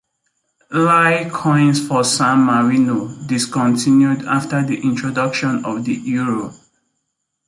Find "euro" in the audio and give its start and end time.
5.93-6.51